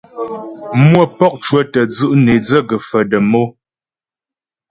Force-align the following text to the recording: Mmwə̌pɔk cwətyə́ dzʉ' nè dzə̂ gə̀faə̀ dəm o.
Mmwə̌pɔk 0.79 1.33
cwətyə́ 1.43 1.85
dzʉ' 1.93 2.17
nè 2.23 2.33
dzə̂ 2.45 2.61
gə̀faə̀ 2.69 3.03
dəm 3.09 3.29
o. 3.41 3.43